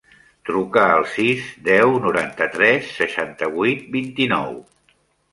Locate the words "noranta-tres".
2.05-2.87